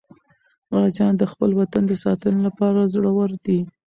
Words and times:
غازیان 0.73 1.13
د 1.17 1.23
خپل 1.31 1.49
وطن 1.59 1.83
د 1.87 1.93
ساتنې 2.03 2.39
لپاره 2.47 2.89
زړور 2.93 3.29
دي. 3.45 3.59